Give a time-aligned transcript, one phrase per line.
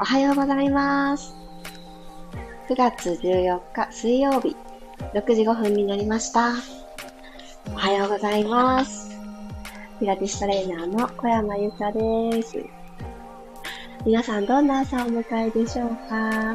[0.00, 1.36] おはようございます。
[2.70, 4.56] 9月14日水曜日、
[5.12, 6.54] 6時5分になりました。
[7.66, 9.10] おはようございます。
[10.00, 12.64] ピラティストレーナーの小山由かです。
[14.06, 16.54] 皆さんどんな朝をお迎えでしょうか？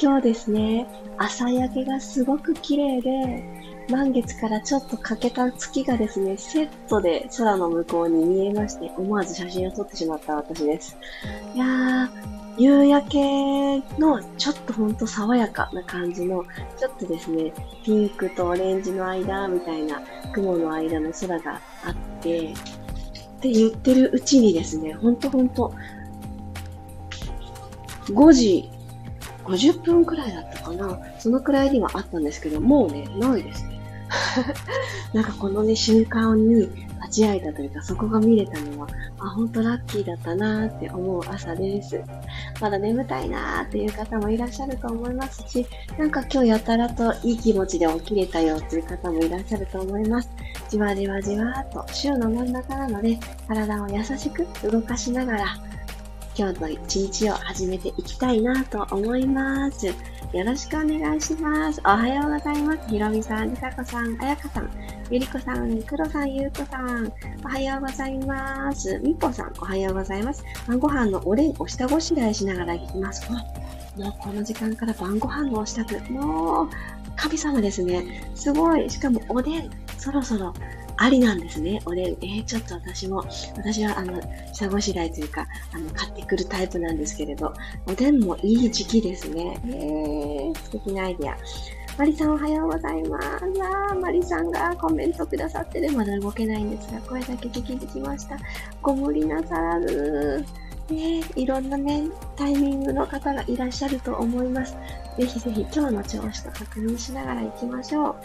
[0.00, 0.86] 今日ですね、
[1.18, 3.53] 朝焼けがすごく綺麗で、
[3.88, 10.96] 満月からちょっと欠けた月がですね、セットで空の向こうに見えまして、思わず写真を撮ってしまった私です。
[11.54, 12.08] いやー、
[12.56, 16.44] 夕焼けのちょっとほんと爽やかな感じの、
[16.78, 17.52] ちょっとですね、
[17.84, 22.54] ピンクとオレンジの間みたいな雲の間の空があって、っ
[23.40, 25.74] て言ってるうちにですね、ほんとほんと、
[28.06, 28.70] 5時
[29.44, 30.98] 50分くらいだったかな。
[31.18, 33.73] そのくらいにはあったんですけど、もうね、ないですね。
[35.12, 36.68] なんかこのね、瞬間に
[37.04, 42.02] 立ち会えたというか、そこが見れたのは、あ、ほんとラッキーだったなーって思う朝です。
[42.60, 45.66] まだ眠たいなーっていう方もいらっしゃると思いますし、
[45.98, 50.28] なんか今日やたらといい気持ちで起きれたよっていう方もいらっしゃると思います。
[50.68, 55.44] じわじわじわーっと週の真ん中なので、体を優しく動かしながら、
[56.36, 59.86] 今日の一日を始めていきたいなと思います。
[59.86, 59.94] よ
[60.44, 61.80] ろしくお願いします。
[61.84, 62.88] おはようございます。
[62.88, 64.70] ひろみさん、りさこさん、あやかさん、
[65.12, 67.12] ゆりこさん、くろさん、ゆうこさん、
[67.44, 68.98] おはようございます。
[69.04, 70.44] みぽさん、おはようございます。
[70.66, 73.30] 晩ご飯のおでんを下ごしらえしながら行きます。
[73.30, 73.38] も
[74.08, 76.00] うこの時間から晩ご飯のお支度。
[76.10, 76.68] もう、
[77.14, 78.28] 神様ですね。
[78.34, 78.90] すごい。
[78.90, 80.52] しかもおでん、そろそろ
[80.96, 81.80] ありなんですね。
[81.84, 82.12] おでん。
[82.20, 83.24] えー、ちょっと私も、
[83.56, 84.20] 私はあの、
[84.52, 87.52] 下ごしらえというか、あの、買ってくるタイプなんですけれど、
[87.86, 89.60] おでんもいい時期ですね。
[89.66, 91.36] えー、素敵なアイディア。
[91.96, 93.28] マリさんおはようございます。
[93.90, 95.92] あマリさんがコメントくださってる。
[95.92, 98.36] まだ動けないんですが、声だけ聞いてきました。
[98.82, 100.44] ご無理なさらず。
[100.90, 104.76] ね、いろんなね、タイミングの方がいらっしゃると思います。
[105.18, 108.16] ぜひぜひ今日の調子と確認しながら行きましょ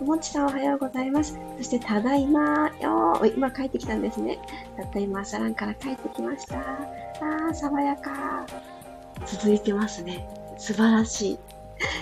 [0.00, 0.04] う。
[0.04, 1.38] もちさんおはようございます。
[1.58, 4.38] そしてただいまよ今帰ってきたんですね。
[4.76, 6.58] たった今朝ランから帰ってきました。
[6.58, 8.46] あー、爽やか。
[9.26, 10.26] 続いてますね。
[10.56, 11.38] 素晴らしい。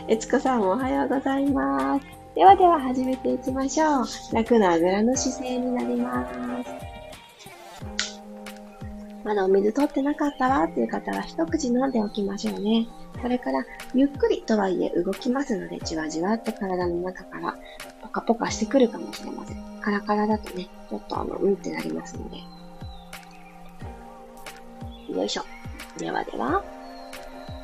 [0.06, 2.06] えつこさんもおはようございます。
[2.36, 4.06] ではでは始めていきましょう。
[4.32, 6.24] 楽なあぐらの姿勢になりま
[6.62, 6.87] す。
[9.24, 12.86] まだお水取ってなかったわっていう方は一口飲んでおきましょうね。
[13.20, 13.64] これから
[13.94, 17.58] ゆっくりとはいえ動きますので、じわじわっと体の中から
[18.02, 19.80] ポカポカしてくるかもしれません。
[19.80, 22.36] カラカラだとね、ちょっとあの、うんってなりますので。
[25.12, 25.44] よいしょ。
[25.98, 26.62] ではでは、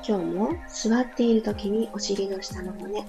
[0.06, 3.04] 今日も座っている時にお尻の下の骨、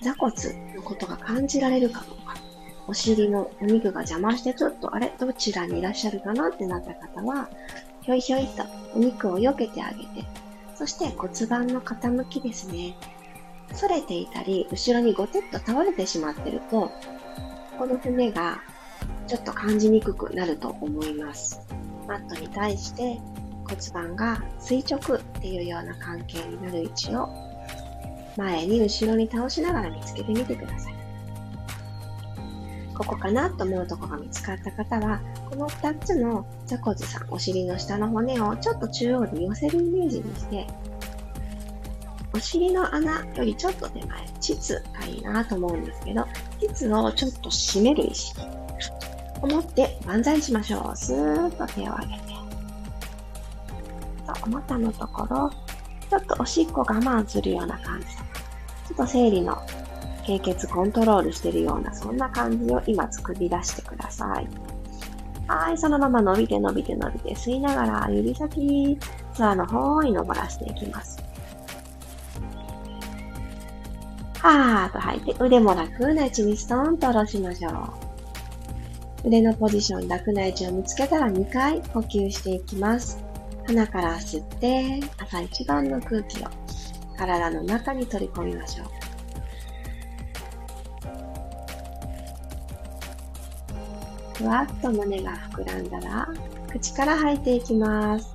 [0.00, 0.32] 座骨
[0.74, 2.43] のことが感じられるかどうか。
[2.86, 7.48] お尻のお肉が邪魔してちょっとあれどちらにいらっしゃるかなってなった方は、
[8.02, 8.64] ひょいひょいと
[8.94, 10.26] お肉を避けてあげて、
[10.74, 12.94] そして骨盤の傾きですね。
[13.80, 16.92] 反れていたり、後ろにゴテッと倒れてしまってると、
[17.78, 18.60] この骨が
[19.26, 21.60] ちょっと感じにくくなると思います。
[22.06, 23.18] マットに対して
[23.64, 27.28] 骨盤が垂直っていうような関係になる位置を
[28.36, 31.03] 前に後ろに倒しながら見つけてみてください。
[32.94, 40.66] ここかなと思うとこが見つかった方は、この2つの座骨さん、お尻の下の骨をちょっと中央に寄せるイメージにして、
[42.32, 46.26] お尻の穴よりちょっと手前、膣がいいなと思うんですけど、
[46.60, 48.40] 膣をちょっと締める意識。
[49.42, 50.96] 思って万歳しましょう。
[50.96, 52.34] スーッと手を上げて。
[54.26, 55.50] と、お股のところ、
[56.10, 58.06] ちょっとおしっこ我慢するような感じ。
[58.06, 59.60] ちょっと生理の
[60.26, 64.48] 経血コントロールしてるような、そんな感じを今作り出してください。
[65.46, 68.98] はい、そのまま伸びて伸びて伸びて吸いながら指先、
[69.34, 71.22] ツアーの方に伸ばしていきます。
[74.38, 79.28] はーっと吐いて腕も楽な位置にストーンと下ろしましょう。
[79.28, 83.24] 腕のポジション、楽な位置を見つけたら2回呼吸していきます。
[83.66, 86.48] 鼻から吸って、朝一番の空気を
[87.16, 89.03] 体の中に取り込みましょう。
[94.44, 96.28] ふわっと胸が膨らんだら、
[96.70, 98.30] 口から吐いていきます。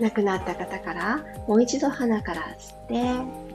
[0.00, 3.45] 亡くなった方からもう一度鼻から吸って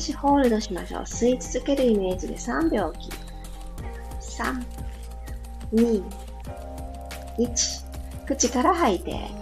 [0.00, 1.02] しホールドしましょう。
[1.02, 3.12] 吸い続けるイメージで3秒キー
[4.20, 4.64] 3、
[5.74, 6.02] 2、
[7.38, 8.26] 1。
[8.26, 9.40] 口から吐いて。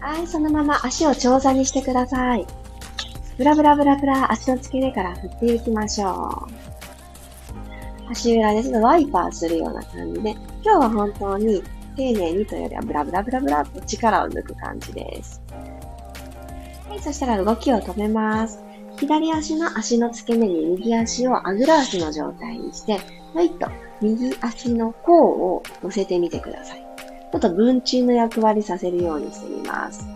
[0.00, 2.46] はい、そのまま足を長座にしてください。
[3.36, 6.63] ブラブラブラブラ足の付け根から振っていきましょう。
[8.14, 10.30] 足裏でちょっとワイパーするような感じで、
[10.62, 11.62] 今日は本当に
[11.96, 15.42] 丁寧にというよりはブラブラブラブラと力を抜く感じです。
[16.88, 18.62] はい、そしたら動きを止めます。
[18.96, 23.00] 左足の足の付け根に右足をあぐら足の状態にして、
[23.34, 23.68] はいと
[24.00, 26.86] 右足の甲を乗せてみてください。
[27.32, 30.06] ちょっと文鎮の役割させるようにしてみます。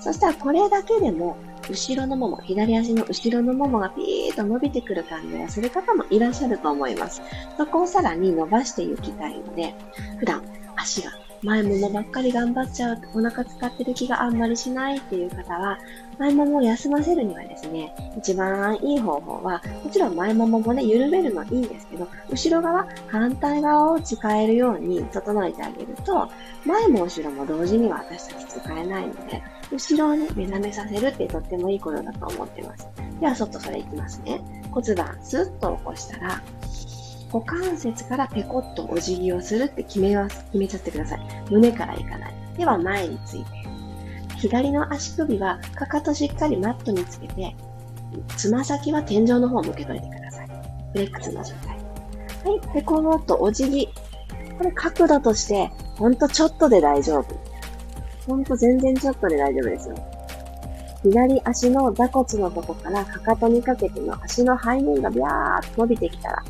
[0.00, 1.36] そしたらこれだけでも
[1.68, 7.22] 後ろのもも、左足の後ろのももがピーッと伸びてくる感じがする方もいらっしゃると思います。
[7.56, 9.74] そこをさらに伸ばしていきたいので、
[10.18, 10.42] 普段
[10.76, 11.10] 足が
[11.42, 15.78] 前ももばっかり頑張っちゃう、お腹使ってる気があんまりしないっていう方は、
[16.18, 26.28] 前ももを休ませるにはですね、一番いい方法は、もちろん前もももね、緩めるのはいいんですけど、後ろ側、反対側を使えるように整えてあげると、
[26.64, 32.88] 前も後ろも同時には私たち使えないので、後ろをね、目覚めさせるってとってもいいことだと思ってます。
[33.20, 34.40] では、ちょっとそれいきますね。
[34.70, 36.42] 骨盤、スッと起こしたら、
[37.32, 40.44] 股関節からペコッとお辞儀をするって決めます。
[40.46, 41.20] 決めちゃってください。
[41.50, 42.34] 胸からいかない。
[42.56, 43.65] では前について。
[44.38, 47.56] 左の足首はかかとしっかりマットにつけて、
[48.36, 50.46] つま先は天井の方を向けといてください。
[50.92, 51.76] フレックスの状態。
[51.76, 52.74] はい。
[52.74, 53.88] ペコッとお辞儀。
[54.56, 57.34] これ角度として、ほんとちょっとで大丈夫。
[58.26, 59.96] ほんと全然ちょっとで大丈夫ですよ。
[61.02, 66.44] 左足の座骨のとこからかかとにかけての足の背面がビャーっと伸びてきたら、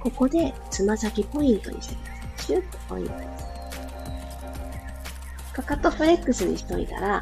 [0.00, 2.42] ここでつま先ポイントにしてください。
[2.42, 3.51] シュッとポイントです。
[5.52, 7.20] かかとフレックスにしといたら、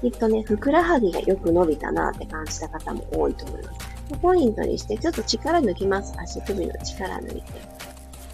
[0.00, 3.90] きっとね、ふくらはぎがよく伸びたなって感じた方も多いと思います。
[4.20, 6.14] ポイントにして、ちょっと力抜きます。
[6.18, 7.52] 足首の力抜いて。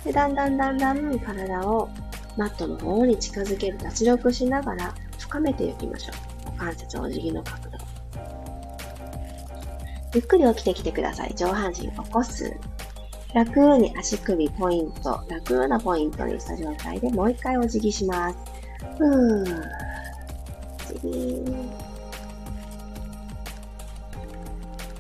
[0.05, 1.89] で、だんだんだんだん体を
[2.37, 6.45] マットの方に近づける脱力しながら深めていきましょう。
[6.53, 7.79] 股関節お辞儀の角度。
[10.15, 11.35] ゆっくり起きてきてください。
[11.35, 12.57] 上半身起こす。
[13.35, 18.56] 楽に足首ポイント、楽なポイントにした状態でもう一回お辞儀します。
[18.99, 19.77] ふー。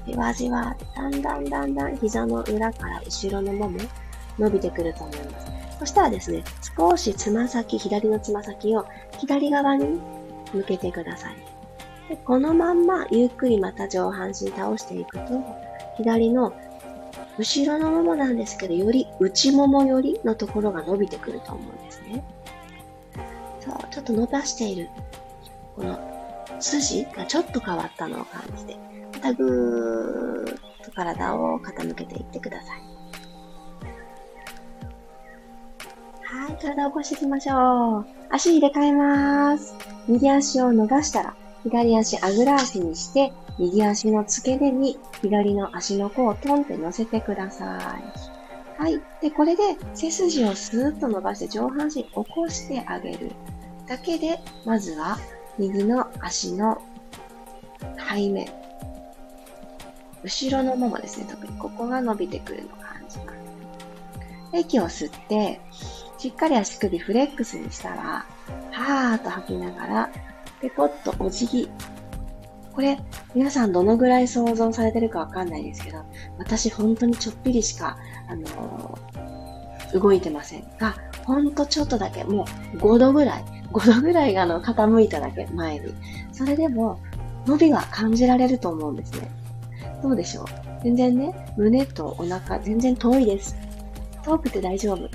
[0.07, 3.79] じじわじわ、だんだんだんだん膝の裏から後ろのもも
[4.39, 5.47] 伸びてくると思います。
[5.81, 6.45] そしたらですね、
[6.77, 8.87] 少しつま先、左のつま先を
[9.19, 10.01] 左側に
[10.53, 11.37] 向けてください。
[12.09, 15.43] でこのまんまゆっくりまた上半身倒していくと、
[15.97, 16.53] 左の
[17.39, 22.25] 後ろのももなんですけど、より内ももよりのところが伸びてくると思うんですね。
[23.91, 24.89] ちょっと伸ばしている。
[25.75, 25.99] この
[26.61, 28.77] 筋がちょっと変わったのを感じて、
[29.15, 32.81] またぐーっと体を傾けていってください。
[36.23, 38.07] はい、体を起こしていきましょう。
[38.31, 39.75] 足入れ替えます。
[40.09, 47.99] 右足を伸ばしたら、左足あぐら足にして、右足の付け根に左の足の甲をトンって乗せてくださ
[48.79, 48.81] い。
[48.81, 49.01] はい。
[49.23, 49.63] で、これで
[49.95, 53.33] 背筋をスーッと伸ばして上半身起こしてあげる
[53.87, 55.19] だけで、まずは
[55.59, 56.83] 右の足の
[57.97, 58.49] 背面。
[60.23, 64.59] 後ろのももですね、特にここが伸びてくるのを感じます。
[64.59, 65.61] 息を吸って、
[66.19, 68.27] しっかり足首フレックスにしたら、
[68.73, 70.11] はーっと吐きながら、
[70.61, 71.71] ペコッとお辞儀
[72.77, 72.99] これ、
[73.35, 76.05] 皆さんどのぐらい想像されてるかわかんないですけど、
[76.37, 77.97] 私本当にちょっぴりしか、
[78.29, 85.95] あのー、動いてませんが、ほんとちょっとだけ、もう5度ぐらい、5度ぐらいあの、傾いただけ、前に。
[86.33, 87.01] それでも、
[87.47, 89.31] 伸びは感じられると思うんですね。
[90.03, 90.47] どうでしょう？
[90.83, 93.57] 全然ね、胸とお腹、全然遠いです。
[94.25, 95.09] 遠くて大丈夫。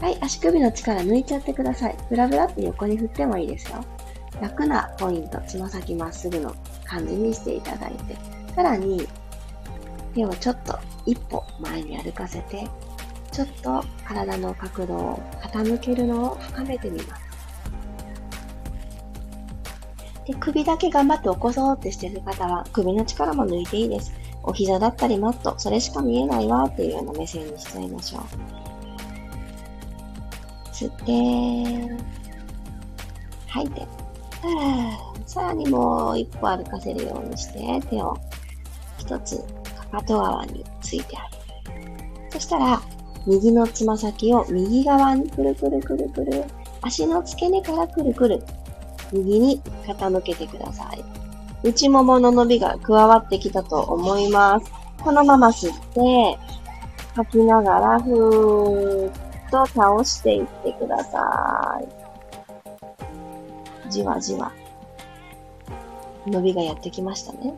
[0.00, 1.96] はい、足首の力抜いちゃってください。
[2.10, 3.84] ブラブラって横に振ってもいいですよ。
[4.40, 6.54] 楽なポイント、つま先まっすぐの
[6.84, 8.16] 感じにしていただいて、
[8.54, 9.06] さらに
[10.14, 12.68] 手をちょっと一歩前に歩かせて、
[13.30, 17.21] ちょっと体の角度を傾けるのを深めてみます。
[20.26, 24.12] で首だけ頑張って起こそうってしてる方は首の力も抜いていいです。
[24.44, 28.22] お膝だったりマット、それしか見えないわっていうような目線にしちゃいましょう。
[30.72, 32.04] 吸って、
[33.48, 33.86] 吐いて。
[35.26, 38.16] さらにもう一歩歩かせるようにして、手を
[38.98, 39.38] 一つ
[39.76, 41.32] かかと側についてある。
[42.30, 42.80] そしたら、
[43.26, 46.44] 右のつま先を右側にくるくるくるくる。
[46.80, 48.42] 足の付け根からくるくる。
[49.12, 51.04] 右に傾けてください。
[51.62, 54.72] 内ももの伸びが加わってきたと思います。
[55.02, 56.38] このまま吸って、
[57.14, 59.12] 吐きながら、ふーっ
[59.50, 61.80] と倒していってくださ
[63.86, 63.90] い。
[63.90, 64.52] じわじわ。
[66.26, 67.54] 伸びがやってきましたね。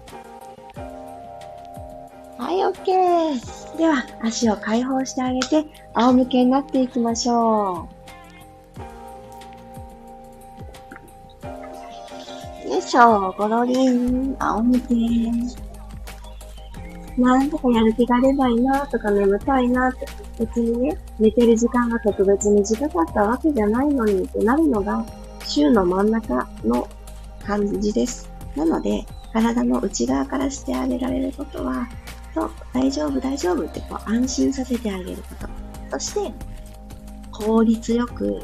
[2.38, 3.76] はい、OK。
[3.78, 7.93] では、足を解放してあげて、仰向けになっていきましょう。
[12.74, 14.94] よいしょ、ゴロリン、仰向け。
[17.22, 20.08] なんとかやる気があればいなとか眠たいなって、
[20.40, 25.06] 別にね、寝てる時間が特別に短かったわけじゃないのにってなるのが、
[25.46, 26.88] 週の真ん中の
[27.46, 28.28] 感じです。
[28.56, 31.88] なので、体の内側からしてあげられることは、
[32.34, 35.46] と、大丈夫、大丈夫ってこう安心させてあげるこ
[35.92, 35.96] と。
[35.96, 36.34] そして、
[37.30, 38.42] 効率よく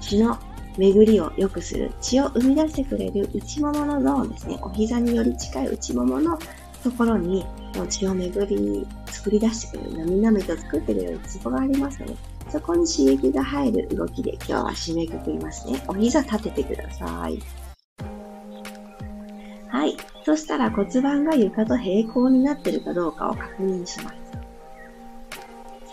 [0.00, 0.38] 血の
[0.76, 4.58] 巡りを良くする、血を生み出してくれる内もものゾーンですね。
[4.62, 6.38] お膝により近い内ももの
[6.82, 7.44] ところに
[7.88, 12.16] 血を巡り作り出してくれる、なみなみと作ってくれるツボがありますので、
[12.50, 15.82] そこに刺激が入る動きで今日は締めくくりますね。
[15.88, 17.38] お膝立ててください。
[19.68, 19.96] はい。
[20.24, 24.16] そしたら骨盤が床と平行になってるかどうかを確認します。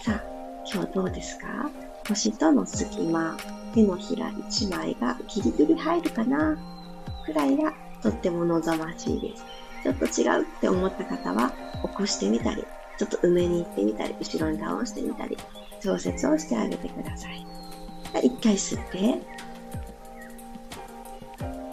[0.04, 0.24] さあ、
[0.72, 1.70] 今日どうですか？
[2.08, 3.38] 腰との隙間、
[3.74, 6.58] 手のひら1枚がギリギリ入るかな？
[7.26, 9.46] くらいがとっても望ましいです。
[9.84, 11.52] ちょっと違うって思った方は
[11.84, 12.64] 起こしてみたり、
[12.98, 15.38] ちょっと上に行ってみたり、後ろに倒してみたり、
[15.82, 17.46] 調節をしてあげてください。
[18.24, 19.22] 一回吸って、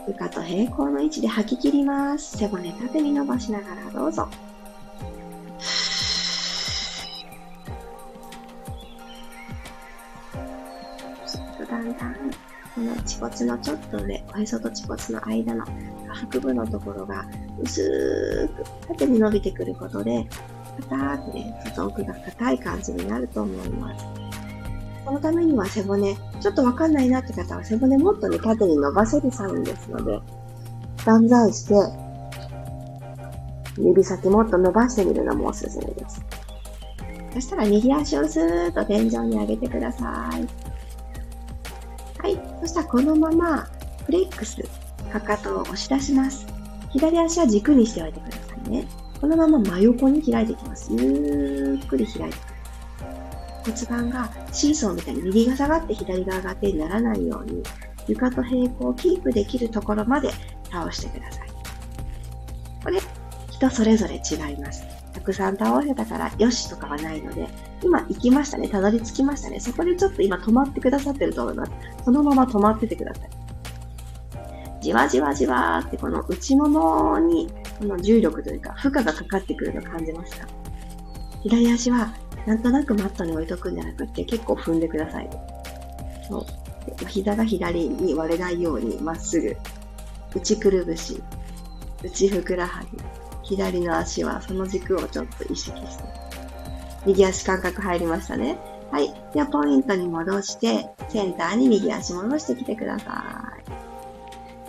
[0.07, 2.38] 床と平行の位置で吐き切ります。
[2.38, 4.28] 背骨縦に伸ばしながらどうぞ。
[11.71, 12.15] だんだん、
[12.75, 15.65] この恥骨のちょっと上、おへそと恥骨の間の
[16.09, 17.27] 腹部のところが
[17.61, 20.27] 薄く縦に伸びてくることで、
[20.89, 24.05] 硬くね、ちょっと奥が硬い感じになると思います。
[25.05, 30.21] そのためには背骨、ちょっとわかんないなって方は背骨もっとね、縦に伸ばせるサインですので、
[31.05, 31.75] 万歳して、
[33.79, 36.23] 指先もっと伸ばしてみるのもおすすめです。
[37.35, 40.68] そしたら右足をスーッと天井に上げてください。
[42.69, 43.67] そしたらこのまま、
[44.05, 44.63] フレックス、
[45.11, 46.47] かかとを押し出します。
[46.91, 48.87] 左足は軸にしておいてくださいね。
[49.19, 50.93] このまま真横に開いていきます。
[50.93, 52.41] ゆっくり開いてい。
[53.65, 57.63] 骨盤がシーソーみたいに右が下がって左が上がってにならないように、
[58.07, 60.31] 床と平行をキープできるところまで
[60.71, 61.49] 倒してください。
[62.85, 63.01] これ、
[63.51, 64.98] 人それぞれ違います。
[65.12, 67.49] たくさん倒せたからよしとかはないので、
[67.83, 68.69] 今行きましたね。
[68.69, 69.61] たどり着きましたね。
[69.61, 71.73] そこでちょっと今止まってくださってると思います。
[72.05, 73.31] そのまま止まっててください。
[74.81, 80.47] じわじわじわーってこの内ももにこの重力というか負荷がかかってくるの感じました。
[81.43, 82.15] 左足は
[82.47, 85.31] なんとなくマットに置いとくんじゃなくって、結構踏んでください。
[86.29, 87.07] そう。
[87.07, 89.57] 膝が左に割れないようにまっすぐ。
[90.35, 91.23] 内くるぶし、
[92.03, 92.88] 内ふくらはぎ、
[93.49, 96.05] 左の足はその軸をちょっと意識して。
[97.07, 98.59] 右足感覚入りましたね。
[98.90, 99.12] はい。
[99.33, 103.55] では、ポイントに戻して、センターに右足戻してきてくださ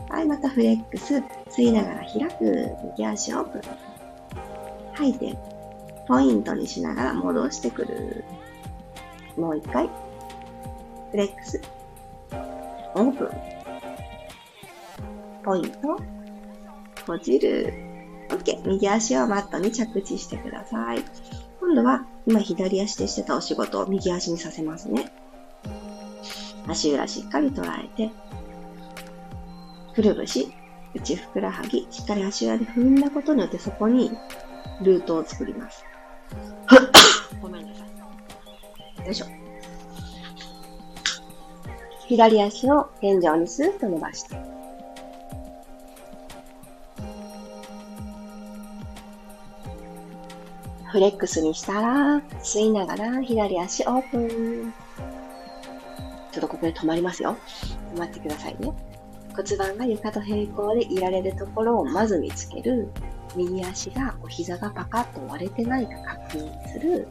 [0.09, 0.12] い。
[0.12, 0.25] はい。
[0.25, 1.15] またフレックス、
[1.50, 2.69] 吸いながら開く。
[2.98, 3.62] 右足オープン。
[4.93, 5.38] 吐いて、
[6.07, 8.24] ポイントにしながら戻してくる。
[9.38, 9.89] もう一回。
[11.12, 11.62] フレックス。
[12.95, 13.29] オープン。
[15.43, 15.98] ポイント。
[16.95, 17.88] 閉じる。
[18.29, 18.67] OK。
[18.67, 21.03] 右足をマットに着地してください。
[21.59, 25.12] 今度は、今左足でしてたお仕事を右足にさせますね。
[26.67, 28.12] 足裏しっかり捉えて、
[29.95, 30.53] くるぶし、
[30.93, 34.12] 内ふくらはぎ、しっかり足裏で踏んだことによってそこに
[34.81, 35.83] ルートを作ります。
[37.41, 37.83] ごめんなさ
[39.03, 39.05] い。
[39.05, 39.25] よいしょ。
[42.07, 44.59] 左足を天井にスーッと伸ばして。
[50.91, 54.74] フレックスにしたら、吸いながら左足オープン。
[56.31, 57.38] ちょっとここで止まりますよ。
[57.93, 58.74] 止まってくださいね。
[59.36, 62.89] 骨盤が床と平行でいられるところをまず見つける。
[63.36, 67.08] 右足がお膝がパカッと割れてないか確認する。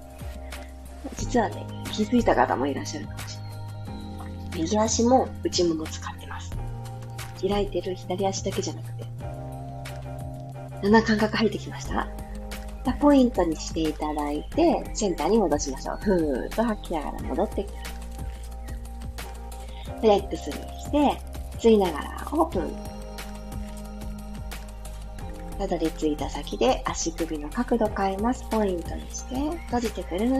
[1.16, 3.48] 実はね、気づいた方もいらっしゃるかもしれな
[4.56, 4.62] い。
[4.62, 6.56] 右足も内もも使ってます。
[7.40, 9.04] 開いてる左足だけじゃなくて。
[10.82, 12.08] だんだん感覚入ってきました
[12.88, 15.98] じゃポイントにしていただいて、センターに戻しましょう。
[15.98, 17.92] ふーっと吐きながら戻ってきます。
[20.00, 21.20] フレックスにして、
[21.58, 22.74] 吸いながらオープン。
[25.58, 28.46] たどり着いた先で足首の角度変えます。
[28.50, 29.34] ポイントにして、
[29.66, 30.30] 閉じてくる。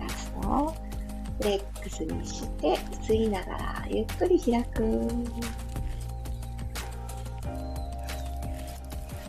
[0.00, 0.74] ラスト。
[1.38, 4.82] フレックスにして、吸いながらゆっくり開く。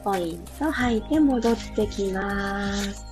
[0.04, 3.06] ポイント吐いて戻ってきます。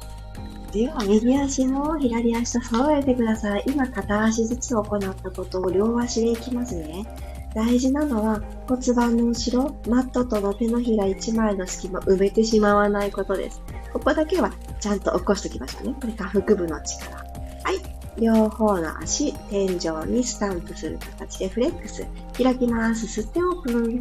[0.72, 3.64] では、右足も左足と揃えてください。
[3.68, 7.06] 今、片足ずつ行ったことを両足でいきますね。
[7.54, 13.62] 大事なのは骨盤の後ろ、マットとの手のひら1枚の隙間埋めてしまわないことです。
[13.92, 15.96] ここだけはちゃんと起こしておきましょうね。
[16.00, 17.18] これ下腹部の力。
[17.18, 17.24] は
[17.72, 18.22] い。
[18.22, 22.06] 両方の足、天井にスタンプする形でフレックス。
[22.42, 23.06] 開きます。
[23.22, 24.00] 吸ってオープン。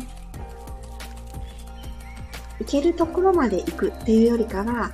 [2.60, 4.92] 行けるところまで行くっていうよりかは、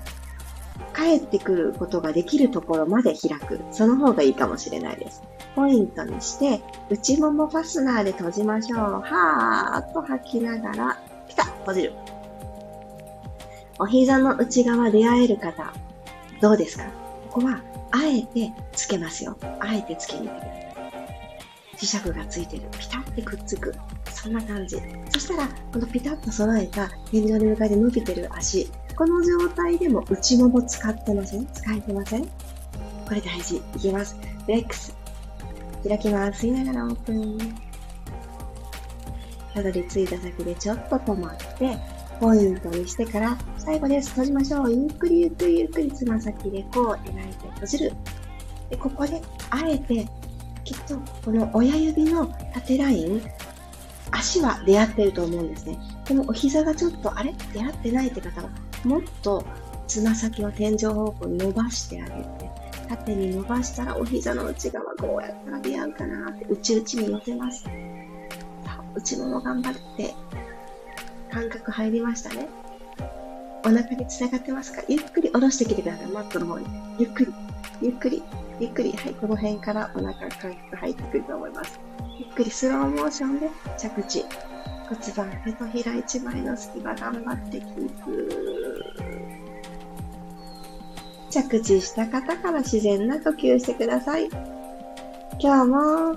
[0.95, 3.61] 帰ってくることができるところまで開く。
[3.71, 5.23] その方がいいかもしれないです。
[5.55, 8.81] ポイントにして、内ももファスナーで閉じましょう。
[8.81, 11.93] はーっと吐きながら、ピタッ閉じる。
[13.79, 15.73] お膝の内側出会える方、
[16.41, 16.85] どうですか？
[17.31, 19.37] ここは、あえてつけますよ。
[19.61, 20.66] あえてつけに行ってください。
[21.77, 22.63] 磁石がついてる。
[22.79, 23.75] ピタってくっつく。
[24.11, 24.77] そんな感じ。
[25.11, 28.69] そしたら、このピタッと揃えた天井に向かって伸びてる足。
[28.97, 31.47] この状態でも内もも使ってません？
[31.53, 32.25] 使えてません？
[32.25, 32.31] こ
[33.11, 33.57] れ大事。
[33.77, 34.17] いきます。
[34.47, 34.95] フレックス。
[35.87, 36.47] 開きます。
[36.47, 37.39] 吸いながらオープン。
[39.55, 41.77] たどり着いた先でちょっと止まって、
[42.21, 44.11] ポイントにしてから、最後です。
[44.11, 44.73] 閉じましょう。
[44.73, 47.93] ゆっくりゆっくりゆっくりつま先でこう描いて閉じる。
[48.71, 50.09] で、ここで、あえて
[50.67, 53.23] きっとこの親指の縦ライン、
[54.11, 55.79] 足は出会ってると思うんですね。
[56.07, 57.33] でもお膝がちょっと、あれ？
[57.55, 58.51] 出会ってないって方は、
[58.85, 59.45] もっと
[59.87, 62.51] つま先を天井方向に伸ばしてあげて、
[62.89, 67.65] 縦に伸ばしたらお膝の内側こうやったら出会うかなって、内々に寄せます。
[68.97, 70.15] 内もも頑張って、
[71.31, 72.49] 感覚入りましたね。
[73.65, 74.83] お腹に繋がってますか？
[74.89, 76.67] ゆっくり下ろしてきてください、マットの方に。
[76.99, 77.33] ゆっくり、
[77.81, 78.23] ゆっくり。
[78.59, 81.81] ゆっくり、はい、この辺からお腹感覚入ってくると思います。
[82.19, 84.25] ゆっくりスローモーションで着地。
[84.89, 88.85] 骨盤、手のひら一枚の隙間頑張ってキープ。
[91.31, 94.29] 着地した方から自然な呼吸してください。
[95.39, 96.17] 今日も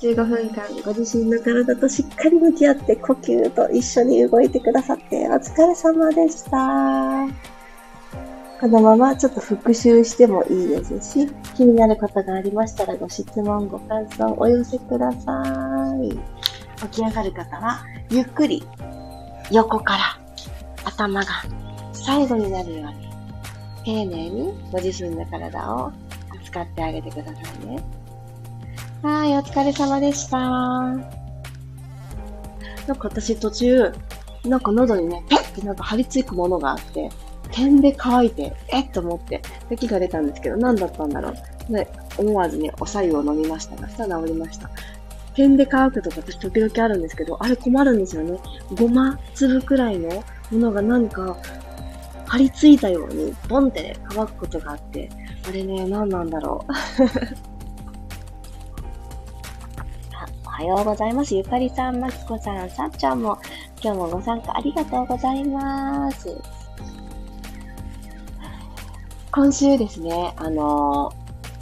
[0.00, 7.59] 15分間ご自身の体としっかり向き合って呼吸と一緒に動いてくださってお疲れ様でした。
[8.60, 15.42] このままちょっと復習してもいいですし、気になることがありましたらご質問、ご感想お寄せくださ
[16.02, 16.10] い。
[16.82, 18.62] 起き上がる方は、ゆっくり
[19.50, 20.18] 横から
[20.84, 21.26] 頭が
[21.94, 23.08] 最後になるように、
[23.82, 25.90] 丁寧にご自身の体を
[26.28, 27.82] 扱ってあげてくださいね。
[29.02, 30.38] はい、お疲れ様でした。
[30.38, 30.98] なん
[32.88, 33.90] か私途中、
[34.44, 37.08] なんか喉にね、ペッってなんか張り付くものがあって、
[37.52, 41.72] 点で乾いて、えっと思って、咳が出たんですけど、何だったんだろう。
[41.72, 44.70] で、思わずね、お白湯を飲みましたが、したら治りました。
[45.34, 48.38] 点で乾くとか私時々あるんですけど、あれ困るんですよね。
[48.76, 50.08] ごま粒くらいの
[50.50, 51.36] ものがなんか、
[52.26, 55.08] 張り付いたように、ボンってね、乾くことがあって、
[55.48, 56.72] あれね、何なんだろう。
[60.46, 61.34] おはようございます。
[61.34, 63.38] ゆかりさん、まきこさん、さっちゃんも、
[63.82, 66.59] 今日もご参加ありがとうございます。
[69.32, 71.12] 今週ですね、あの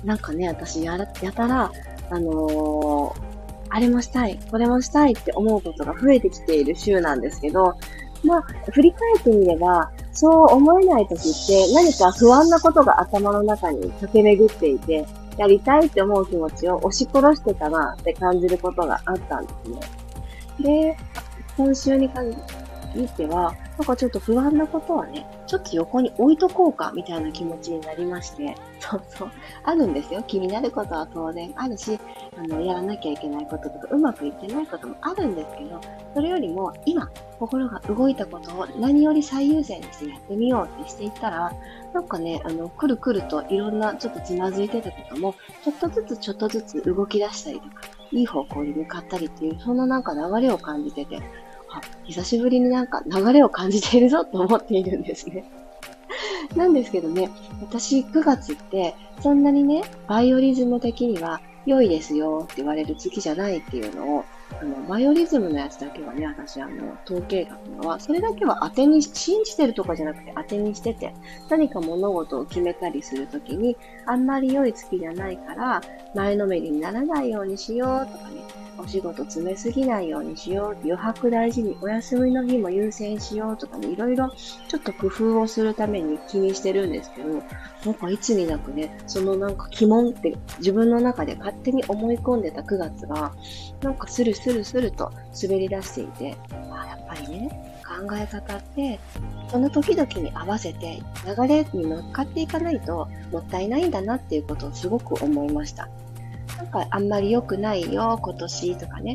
[0.03, 1.71] ー、なんかね、私やら、やたら、
[2.11, 3.23] あのー、
[3.71, 7.75] あれもしたい、これもしたいって思うことが増えてきている週なんですけど、
[8.25, 19.81] まあ、振り返ってみれば、そう思えない時って何か不安なことが頭の中に駆け巡っていて、やりたいって思う気持ちを押し殺してたなって感じることがあったんですね。
[20.61, 20.97] で、
[21.57, 22.35] 今週に限っ
[23.09, 29.31] ては、なんかちょっと不安なことはね、ちょっと横に置いとこうか、みたいな気持ちになりまして、 そうそう、
[29.65, 30.23] あるんですよ。
[30.27, 31.99] 気になることは当然あるし、
[32.37, 35.81] あの、やらなきゃいけないこととか、うまくいってないこともあるんですけど、
[36.15, 41.53] それよりも、今、心が動いたことを何より最優先にしてやってみようってしていったら、
[41.93, 51.21] なんかね、あの、くるくるといろんなちょっとつまずいてたことも、ちょっとずつちょっとずつ動き出したりとか、いい方向に向かったりっていう、そんななんか流れを感じてて、
[51.73, 55.45] あ、久しぶりになんか流れを感じているぞと思っているんですね。
[56.57, 64.25] なんですけどね、私9月ってそんなにね、バイオリズム的には良いですよって言われる月じゃないっていうのを
[64.61, 71.15] あの、バイオリズムのやつだけはね、私、あの、統計学のは、それだけは当てに、信じてるとかじゃなくて当てにしてて、
[71.49, 73.77] 何か物事を決めたりするときに、
[74.07, 75.83] あんまり良い月じゃないから、
[76.15, 78.43] 前のめりにならないようにしようとかね、
[78.79, 84.31] お仕事詰めすぎないようにしよう、余白大事に、お休みの日も優先しようとかね、いろいろ
[84.69, 87.43] ちょっと工夫をするために気にしてるんですけど、
[87.85, 93.33] なんかいつになくね、そのなんか鬼門って自分の中で勝手に思い込んでた9月が、
[93.83, 96.37] なんかスルスルスルと滑り出していて、
[96.71, 99.01] あやっぱりね、考え方って、
[99.51, 105.89] その時々に合わせて流れに乗っかっていかないともったいないんだなっていうことをすごく思いました。
[106.59, 109.15] なんかあんまり良くないよ、今年とかね、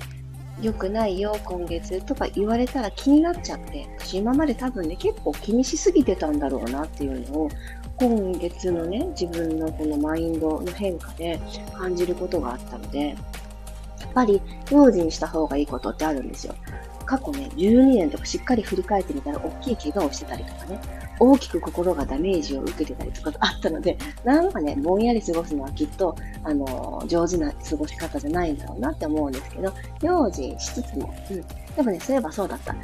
[0.61, 7.49] 良くないよ、今月とか言われたら気になっちゃって、私今まで多分ね、結構気にしすぎてたんだろうなっていうのを、
[7.97, 11.39] 今月のね、自分のこのマインドの変化で
[11.77, 13.15] 感じることがあったので、や
[14.07, 16.55] っぱり用心した方がいいことってあるんですよ。
[17.05, 20.79] 過去ね、12年とかしっかり振り返ってみたら、大きい怪我をしてたりとかね、
[21.23, 31.41] 大きく心がダメージを受けてたりとかあったので、なんかね、ぼんやり過ごすのはきっと、あの、上手な過ごし方じゃないんだろうなって思うんですけど、用心しつつも、うん。
[31.75, 32.75] でもね、そういえばそうだった。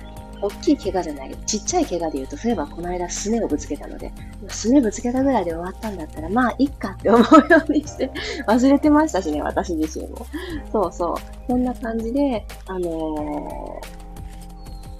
[0.41, 4.13] 大きい怪我じゃない、ちっちゃい怪我で言うと、そういえばこの間すねをぶつけたので、
[4.47, 7.21] すねぶつけたぐらいで終わったんだったら、まあ、いっかって思う
[7.51, 8.09] ようにして
[8.47, 10.25] 忘れてましたしね、私自身も。
[10.71, 11.15] そうそう。
[11.49, 14.09] そんな感じで、あのー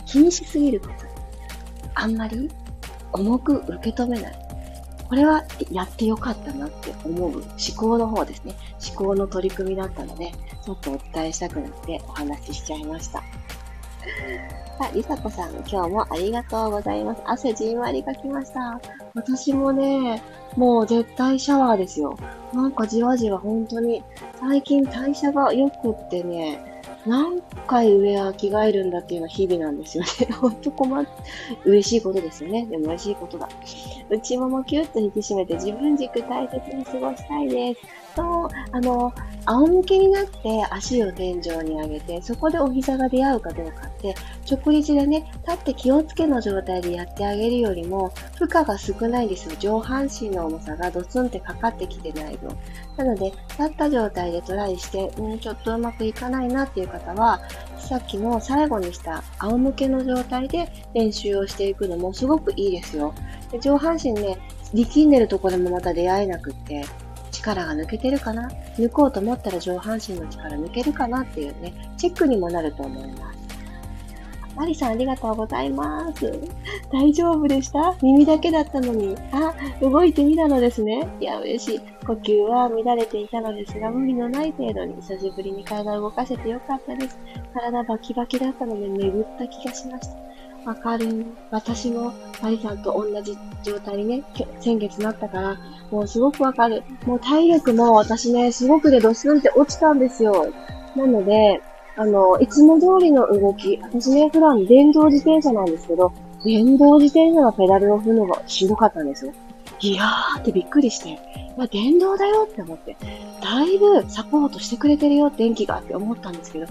[0.09, 0.93] 気にしすぎること。
[1.93, 2.49] あんまり
[3.13, 4.49] 重く受け止めない。
[5.09, 7.43] これはやってよかったなって思う思
[7.75, 8.53] 考の方ですね。
[8.87, 10.31] 思考の取り組みだったので、
[10.63, 13.23] ちょっとお伝えしたくなってお話ししちゃいました。
[14.77, 17.21] さあ、りさこさん、今日もありがとうございます。
[17.25, 18.79] 汗じんわりかきました。
[19.15, 20.21] 私もね、
[20.55, 22.15] もう絶対シャワーですよ。
[22.53, 24.03] なんかじわじわ本当に、
[24.39, 26.68] 最近代謝が良くってね、
[27.09, 30.31] 何回上は着替えるんだっていうのは日々なんですよね。
[30.39, 31.07] ほんと困っ、
[31.65, 32.67] 嬉しいことですよね。
[32.67, 33.49] でも嬉しいことだ。
[34.09, 37.81] 内ももキュッと引き締めて自分軸大切に過ごしたいです。
[38.19, 39.13] そう、あの、
[39.45, 44.13] 仰向けになって足を天井に上げて、そこでお膝が出会うかどうかって、
[44.49, 49.55] 直立でね、立って気をつけの状態でやってあげるよりも、負荷が少ないですよ。
[49.57, 52.55] 上半身の重さがドツンってかかってきてない分。
[52.97, 57.39] なので、立った状態でトライして、うん、ちょっとうまくいかないなっていう方は、
[57.77, 63.13] さっきの最後にした仰向けの状態で練習をしていくのもすごくいいですよ。
[63.51, 64.37] で上半身ね、
[64.73, 66.85] 力んでるところもまた出会えなくって、
[67.39, 68.49] 力が抜けてるかな？
[68.77, 73.39] 抜こうと思ったら上半身の力抜けるかなっていうね、チェックにもなると思います。
[74.55, 76.29] マリさんありがとうございます。
[76.91, 77.95] 大丈夫でした？
[78.01, 79.15] 耳だけだったのに。
[79.31, 81.07] あ、動いてみたのですね。
[81.21, 81.79] いや、嬉しい。
[82.05, 87.17] 呼吸は乱れていたのですが、無理のない程度に久しぶりに体を動かせてよかったです。
[87.53, 90.28] 体バキバキだったので巡った気がしました。
[90.65, 91.25] わかる。
[91.51, 94.23] 私もマリさんと同じ状態にね、
[94.59, 95.57] 先月なったから、
[95.91, 96.83] もうすごくわかる。
[97.05, 100.51] もう体力も私ね、すごくね、ドスンって落ちたんですよ。
[100.95, 101.61] なので、
[101.95, 109.33] あの、いつも通りの動き、私ね、普段電動自転車なんですけど、電動自転車のペダルを踏むのがしんどかったんですよ。
[109.81, 111.17] いやーってびっくりして、
[111.57, 112.95] まあ、電動だよって思って、
[113.41, 116.67] だいぶサポートしてくれてるよ、電気がって思ったんですけど、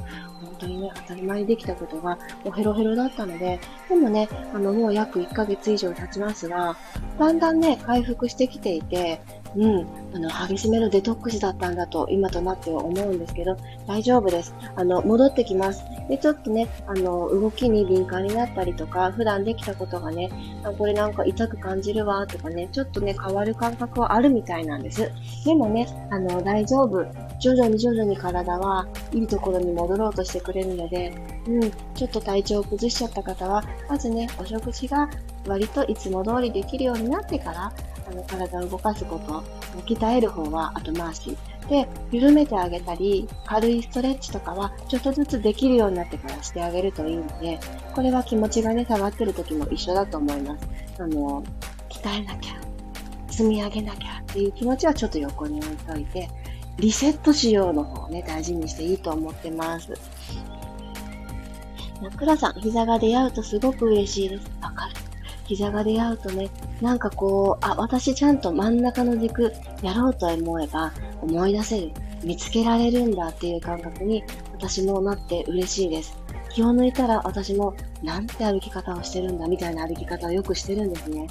[0.58, 6.76] 当にね、当たり前にできたことが、おヘロヘロだったので、でもね、あの、もう約1ヶ月以上経ちますが、
[7.18, 9.20] だんだんね、回復してきていて、
[9.58, 13.56] うん、あの、激しめのデトックスだったんだと、今となっては思うんですけど、
[13.88, 14.54] 大丈夫です。
[14.76, 15.82] あの、戻ってきます。
[16.08, 20.30] で、ちょっとね、あの、動きに敏感になったりとか、普段できたことがね、
[20.62, 25.10] あこれなんか痛く感じるわ、とかね、ちょっとね、変わる感覚はあるみたいなんです。
[25.44, 27.04] でもね、あの、大丈夫。
[27.40, 31.12] 徐々に徐々に体はいいところに戻ろうとしてくれるので、
[31.48, 35.08] うん、ちょっと体調を崩しちゃった方は、まずね、お食事が
[35.46, 37.72] 割といつも通りできるようになってから、
[38.10, 39.44] あの体を動かすこと、
[39.82, 41.36] 鍛える方は後回し。
[41.68, 47.60] で、緩めてあげたり、軽いストレッチとかはちょっとずつできるようになってからしてあげるといいので、
[47.94, 50.66] これは気持ちがね、下がってる時も一緒だと思います。
[50.98, 51.42] あの、
[51.90, 52.54] 鍛えなきゃ、
[53.30, 56.28] 積み上げなきゃっていう気持ちはちょっと横に置いといて、
[56.78, 59.92] リセットしようの方をね、大事にしていいと思ってます。
[62.02, 64.50] 桜さん、膝が出会うとすごく嬉しいです。
[64.62, 64.70] わ
[65.48, 66.50] 膝が出会うとね、
[66.82, 69.50] なんかこう、あ、私ちゃんと真ん中の軸
[69.82, 71.90] やろうと思えば思い出せる、
[72.22, 76.16] 見つけられるんだっていう感覚に私もなって嬉しいです。
[76.50, 81.26] 気を抜いたら私もなんて歩き方をしてるんだみたいな歩き方をよくしてるんですね。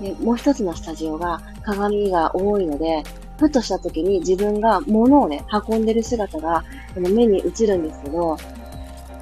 [0.00, 3.02] でもう一つのスタジオが鏡が多いので、
[3.38, 8.36] ふとした時に自分が物をね、運んでる姿が目に映るんですけど、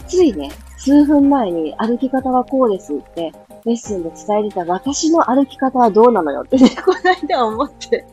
[0.07, 3.33] ついね、数分前に歩き方はこうですって、
[3.67, 8.07] レッスンで伝えてた私の歩き方はどうなのよってね、この間思って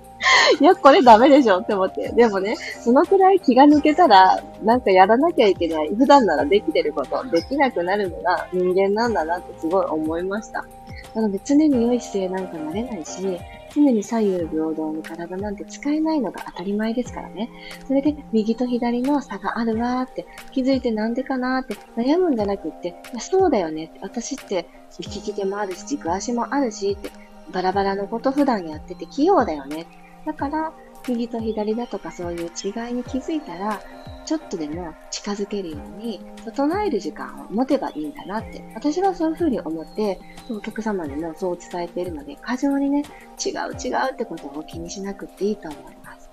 [0.59, 2.11] いや、これダメでしょって思って。
[2.13, 5.93] でもね、そのくらい気が抜けたら、なんかやらなきゃいけない。
[5.95, 10.65] 普段ならできてること、できなくなるのが人間なんだなってすごい思いました。
[11.13, 13.39] なので常に良い姿勢なんかなれないし、
[13.75, 17.49] 常に左右平等に体なんて使えないのが当たり前ですからね。
[17.85, 24.67] それで右と左の差があるわーって気づいてなんでかなーって悩むんじゃなくって、そうだよね、私って
[25.01, 27.11] 利き手もあるし、軸足もあるしって、
[27.51, 29.87] バラバラのこと普段やってて器用だよね。
[30.25, 30.73] だから、
[31.07, 33.81] 右と左だとかそういう違いに気づいたら、
[34.25, 43.03] ちょっとでも近づけるように、整える時間を持てばいいんだなって、私はそういうふうに思って、お客様にもそう伝えているので、過剰にね、
[43.43, 46.29] 違う違うってことを気にしなくていいと思います。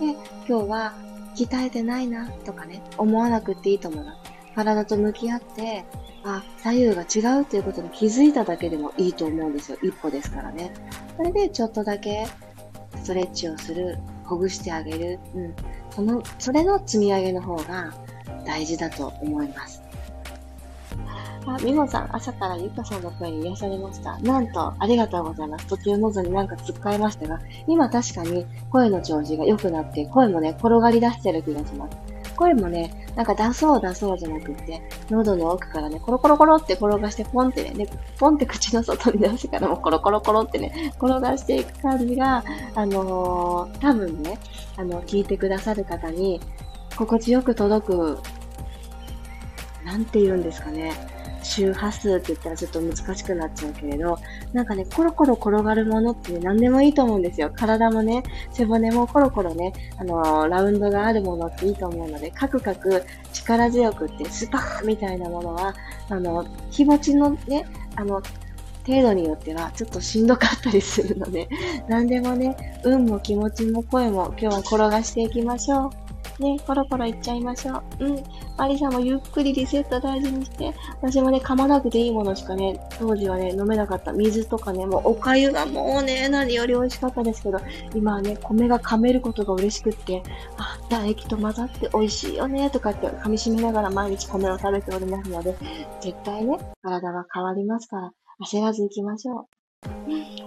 [0.00, 0.12] で、
[0.48, 0.94] 今日は
[1.36, 4.33] 鍛えてないなとかね、思わなくていいと思います。
[4.54, 5.84] 体と向き合って、
[6.24, 9.78] あ、左右が違うっていうことに気づいただけでもいいと思うんですよ。
[9.82, 10.72] 一歩ですからね。
[11.16, 12.26] それでちょっとだけ
[13.02, 15.54] ストレッチをする、ほぐしてあげる、うん。
[15.90, 17.92] その、それの積み上げの方が
[18.46, 19.82] 大事だと思います。
[21.46, 24.18] あ、みもさん、朝からゆかさんの声に癒されました。
[24.20, 25.66] なんと、ありがとうございます。
[25.66, 32.13] 途中喉になんか突っかえましたが、今確かに声の調子が良くなって、声もね、転がり出してる気がします。
[32.34, 37.86] 声もね、なんか出そう出そうじゃなくって、喉の奥からね、コロコロコロって転がしてポンってね、
[38.18, 42.44] ポンって口の外に出してからもコロコロコロってね、転がしていく感じが、
[42.74, 44.38] あのー、多分ね、
[44.76, 46.40] あの、聞いてくださる方に、
[46.96, 48.18] 心地よく届く、
[49.84, 51.13] なんて言うんですかね。
[51.44, 54.18] 周波数って言ったらちょっと難しくなっちゃうけれど、
[54.52, 57.50] なんかね、コロコロ転がるものってね、何でもいいと思うんですよ。
[57.54, 63.02] 体もね、背骨もコロコロね、あのー、ラウンドがあるものっていいと思うので、カクカク
[63.32, 65.74] 力強くってスパーみたいなものは、
[66.08, 68.22] あの、気持ちのね、あの、
[68.86, 71.48] 程度によってはちょっとしんどかったりするので、
[71.88, 76.03] 何でもね、運も気持ちも声も今日は転がしていきましょう。
[76.38, 78.06] ね、コロコロいっちゃいましょう。
[78.06, 78.22] うん。
[78.56, 80.72] マリさんもゆっくりリセット大事にして。
[81.00, 84.12] 私もね、噛まなくていいものしかね、当時はね、飲めなかった。
[84.12, 87.58] 水とかね、もうお粥がもうね、何より美味しかったですけど、
[87.94, 90.22] 今はね、米が噛めることが嬉しくって、
[90.58, 95.54] あ、唾液と混ざって美味しいよね、とかって噛み締めながら毎日米を食べておりますので、
[96.00, 98.12] 絶対ね、体は変わりますから、
[98.44, 99.53] 焦らず行きましょう。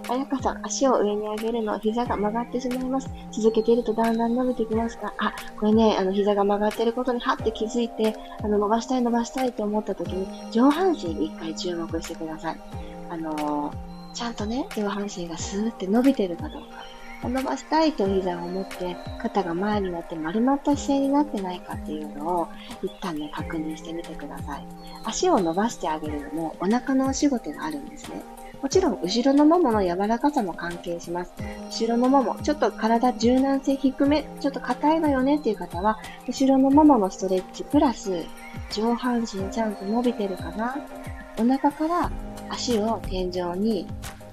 [0.08, 3.10] あやかさん、足を上に上げるの、膝が曲がってしまいます。
[3.30, 12.60] 続けているとだんだん伸びてきますが、あ、これね、あの、膝が曲がってることにはって気づいて、あの、伸ばしたい伸ばしたいと思った時に、上半身に一回注目してください。
[13.10, 17.28] あのー、ちゃんとね、上半身がスーって伸びてるかどうか。
[17.28, 22.48] 伸ばしたいと膝を持って、肩が前になって丸まった姿勢になってないかっていうのを、
[22.82, 24.66] 一旦ね、確認してみてください。
[25.04, 28.22] 足を伸ばしてあげるのも、お腹のお仕事があるんですね。
[28.62, 31.32] もちろん、後ろのももの柔らかさも関係します。
[31.70, 38.24] 後ろのもも、ちょっと体柔軟性低め、ちょっと硬いわよねっていう方は、後ろのもものストレッチプラス、
[38.72, 40.76] 上半身ちゃんと伸びてるかな
[41.38, 42.10] お腹から
[42.50, 43.86] 足を天井に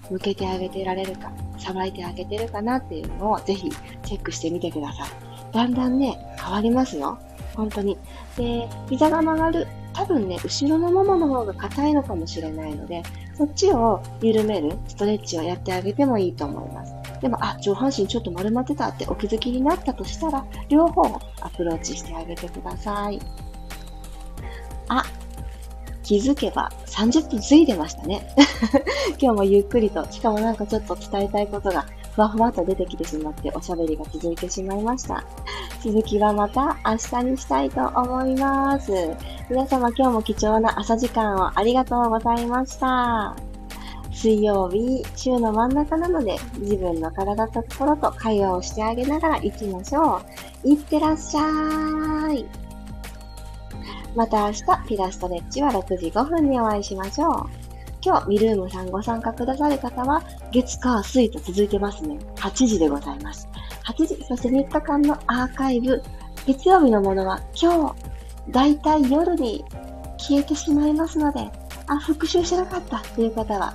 [0.09, 3.69] 向けてあげてられるか、さばいてあげてるかなっていうのをぜひ
[4.03, 5.53] チェックしてみてください。
[5.53, 7.17] だんだんね、変わりますよ。
[7.55, 7.97] 本当に。
[8.35, 9.67] で、膝が曲がる。
[9.95, 13.01] 多分ね、後ろのももの方が硬いのかもしれないので、
[13.37, 16.93] そっちを緩めるストレッチをやってあげてもいいと思います。
[17.21, 21.03] でも、あ、上半身ちょっと丸まってたってお気づきになったとしたら、両方
[21.39, 23.19] アプローチしてあげてください。
[24.89, 25.03] あ、
[26.03, 28.35] 気づけば30分過ぎてましたね。
[29.17, 35.23] 今日もゆっくりと、しかもなんかちょっと伝えたいことがふわふわと出てきてしまっておしゃべりが続いてしまいました。
[35.83, 38.91] 続きはまた明日にしたいと思います。
[39.49, 43.35] 皆様今日も貴重な朝時間をありがとうございました。
[44.13, 50.21] 水曜日、週の真ん中なので、自分の体と心と会話をしてあげながら行きましょ
[50.63, 50.69] う。
[50.69, 52.45] いってらっしゃい。
[54.15, 57.64] また明日、ピラストレッチは6時5分にお会いしましょう。
[58.05, 62.19] 今日、ミルームさんご参加くださる方は、月、火、水と続いてますね。
[62.35, 63.49] 8時でございます。
[63.83, 66.03] 8時、そして3日間のアーカイブ、
[66.45, 69.65] 月曜日のものは今日、だいたい夜に
[70.19, 71.49] 消えてしまいますので、
[71.87, 73.73] あ、復習しなかったという方は、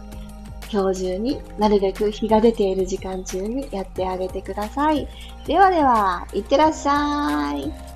[0.73, 5.09] 今日中になるべく日が出ている時間中にやってあげてください。
[5.45, 7.90] ではでは、いってらっしゃい。